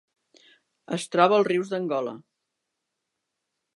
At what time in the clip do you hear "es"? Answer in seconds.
0.97-1.05